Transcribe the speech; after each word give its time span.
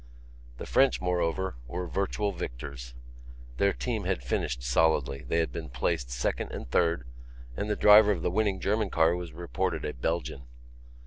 The 0.57 0.65
French, 0.65 0.99
moreover, 0.99 1.57
were 1.67 1.85
virtual 1.85 2.31
victors. 2.31 2.95
Their 3.57 3.71
team 3.71 4.05
had 4.05 4.23
finished 4.23 4.63
solidly; 4.63 5.25
they 5.27 5.37
had 5.37 5.51
been 5.51 5.69
placed 5.69 6.09
second 6.09 6.51
and 6.51 6.67
third 6.67 7.05
and 7.55 7.69
the 7.69 7.75
driver 7.75 8.11
of 8.11 8.23
the 8.23 8.31
winning 8.31 8.59
German 8.59 8.89
car 8.89 9.15
was 9.15 9.31
reported 9.31 9.85
a 9.85 9.93
Belgian. 9.93 10.47